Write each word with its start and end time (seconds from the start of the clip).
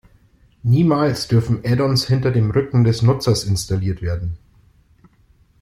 Niemals 0.63 1.27
dürfen 1.27 1.61
Add-ons 1.63 2.07
hinter 2.07 2.31
dem 2.31 2.49
Rücken 2.49 2.83
des 2.83 3.03
Nutzers 3.03 3.43
installiert 3.43 4.01
werden. 4.01 4.35